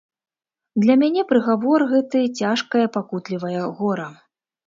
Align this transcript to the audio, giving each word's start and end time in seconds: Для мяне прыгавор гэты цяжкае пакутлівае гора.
Для 0.83 0.95
мяне 1.01 1.21
прыгавор 1.31 1.85
гэты 1.91 2.23
цяжкае 2.41 2.83
пакутлівае 2.97 3.61
гора. 3.83 4.09